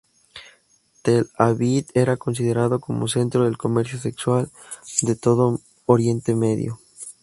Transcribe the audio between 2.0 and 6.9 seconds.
considerado como centro del comercio sexual de todo Oriente Medio.